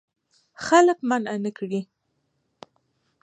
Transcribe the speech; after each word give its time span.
خلک 0.65 0.97
منع 1.09 1.35
نه 1.43 1.51
کړې. 1.57 1.81